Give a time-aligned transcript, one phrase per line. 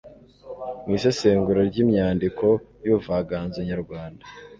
[0.85, 2.45] mu isesengura ry'imyandiko
[2.85, 4.23] y'ubuvanganzo nyarwanda.